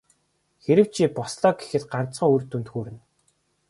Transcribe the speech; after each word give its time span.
Хэрэв 0.63 0.87
чи 0.95 1.03
бослоо 1.17 1.53
гэхэд 1.59 1.83
ганцхан 1.91 2.29
үр 2.35 2.41
дүнд 2.49 2.67
хүрнэ. 2.71 2.99